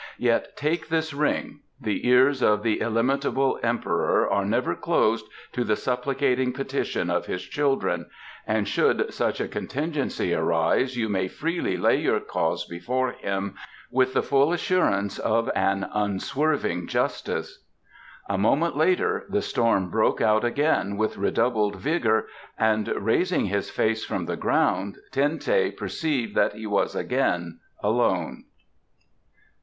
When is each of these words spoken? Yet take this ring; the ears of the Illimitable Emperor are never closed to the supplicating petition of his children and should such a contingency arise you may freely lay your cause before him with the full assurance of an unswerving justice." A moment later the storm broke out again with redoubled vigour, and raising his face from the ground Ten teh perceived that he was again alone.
Yet 0.17 0.57
take 0.57 0.87
this 0.87 1.13
ring; 1.13 1.59
the 1.79 2.07
ears 2.07 2.41
of 2.41 2.63
the 2.63 2.81
Illimitable 2.81 3.59
Emperor 3.61 4.27
are 4.27 4.45
never 4.47 4.73
closed 4.73 5.27
to 5.51 5.63
the 5.63 5.75
supplicating 5.75 6.53
petition 6.53 7.11
of 7.11 7.27
his 7.27 7.43
children 7.43 8.09
and 8.47 8.67
should 8.67 9.13
such 9.13 9.39
a 9.39 9.47
contingency 9.47 10.33
arise 10.33 10.97
you 10.97 11.07
may 11.07 11.27
freely 11.27 11.77
lay 11.77 11.99
your 12.01 12.19
cause 12.19 12.65
before 12.65 13.11
him 13.11 13.53
with 13.91 14.15
the 14.15 14.23
full 14.23 14.51
assurance 14.51 15.19
of 15.19 15.51
an 15.53 15.87
unswerving 15.93 16.87
justice." 16.87 17.63
A 18.27 18.39
moment 18.39 18.75
later 18.75 19.27
the 19.29 19.43
storm 19.43 19.91
broke 19.91 20.19
out 20.19 20.43
again 20.43 20.97
with 20.97 21.15
redoubled 21.17 21.75
vigour, 21.75 22.25
and 22.57 22.87
raising 22.87 23.45
his 23.45 23.69
face 23.69 24.03
from 24.03 24.25
the 24.25 24.35
ground 24.35 24.97
Ten 25.11 25.37
teh 25.37 25.69
perceived 25.69 26.33
that 26.33 26.53
he 26.55 26.65
was 26.65 26.95
again 26.95 27.59
alone. 27.83 28.45